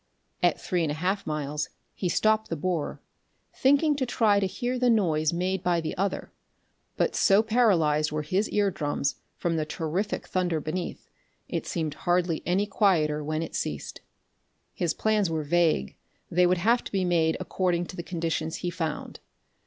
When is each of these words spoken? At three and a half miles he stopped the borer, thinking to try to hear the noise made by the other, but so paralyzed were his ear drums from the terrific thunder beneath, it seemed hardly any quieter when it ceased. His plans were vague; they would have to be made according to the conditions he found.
At 0.41 0.59
three 0.59 0.81
and 0.81 0.89
a 0.91 0.95
half 0.95 1.27
miles 1.27 1.69
he 1.93 2.09
stopped 2.09 2.49
the 2.49 2.55
borer, 2.55 2.99
thinking 3.53 3.95
to 3.97 4.05
try 4.07 4.39
to 4.39 4.47
hear 4.47 4.79
the 4.79 4.89
noise 4.89 5.31
made 5.31 5.61
by 5.61 5.79
the 5.79 5.95
other, 5.95 6.31
but 6.97 7.13
so 7.15 7.43
paralyzed 7.43 8.11
were 8.11 8.23
his 8.23 8.49
ear 8.49 8.71
drums 8.71 9.17
from 9.37 9.57
the 9.57 9.63
terrific 9.67 10.25
thunder 10.25 10.59
beneath, 10.59 11.07
it 11.47 11.67
seemed 11.67 11.93
hardly 11.93 12.41
any 12.47 12.65
quieter 12.65 13.23
when 13.23 13.43
it 13.43 13.53
ceased. 13.53 14.01
His 14.73 14.95
plans 14.95 15.29
were 15.29 15.43
vague; 15.43 15.95
they 16.31 16.47
would 16.47 16.57
have 16.57 16.83
to 16.85 16.91
be 16.91 17.05
made 17.05 17.37
according 17.39 17.85
to 17.85 17.95
the 17.95 18.01
conditions 18.01 18.55
he 18.55 18.71
found. 18.71 19.19